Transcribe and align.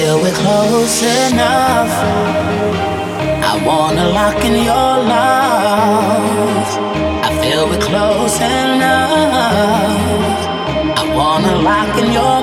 close 0.00 1.02
enough. 1.02 1.92
I 3.50 3.62
wanna 3.66 4.08
lock 4.08 4.42
in 4.44 4.54
your 4.64 4.92
love. 5.14 6.68
I 7.28 7.30
feel 7.40 7.68
we're 7.68 7.78
close 7.78 8.36
enough. 8.40 9.10
I 11.00 11.04
wanna 11.14 11.54
lock 11.68 11.98
in 12.02 12.12
your 12.12 12.39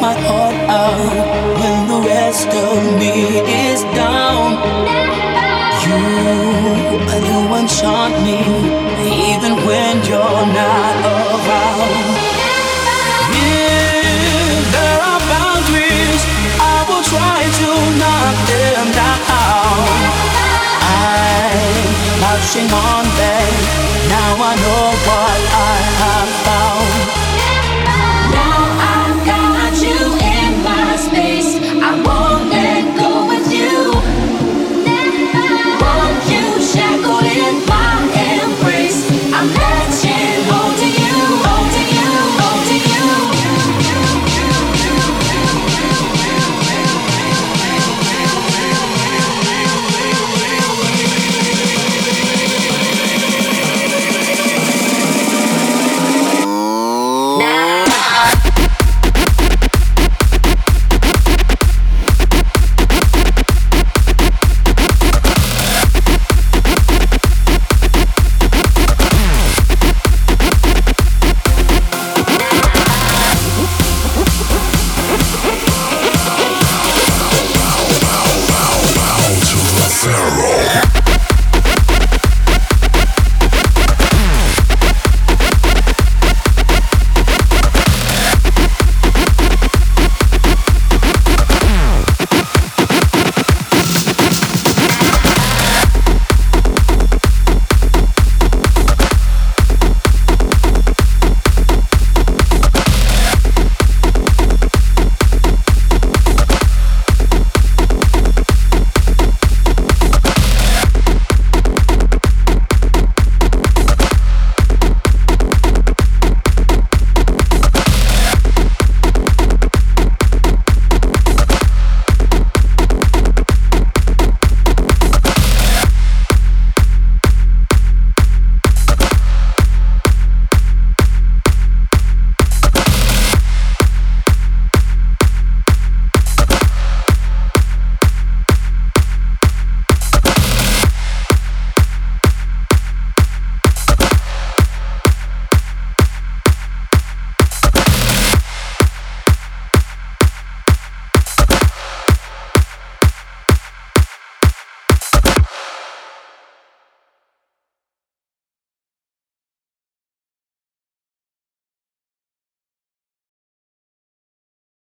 my 0.00 0.14
heart 0.14 0.54
out 0.70 1.58
when 1.58 1.88
the 1.88 2.00
rest 2.06 2.46
of 2.48 2.78
me 3.00 3.42
is 3.66 3.82
down. 3.98 4.54
You, 5.82 5.98
you 7.28 7.40
enchant 7.58 8.14
me 8.22 8.38
even 9.34 9.52
when 9.66 9.94
you're 10.06 10.46
not 10.60 10.94
around. 11.02 12.06
If 13.34 14.64
there 14.74 15.00
are 15.10 15.22
boundaries, 15.34 16.22
I 16.62 16.78
will 16.88 17.02
try 17.02 17.40
to 17.60 17.70
knock 18.00 18.36
them 18.52 18.86
down. 19.02 19.88
I'm 20.94 22.20
marching 22.22 22.70
on 22.70 23.04
them. 23.18 23.52
Now 24.14 24.30
I 24.50 24.54
know 24.62 24.84
what 25.06 25.40
I 25.54 26.47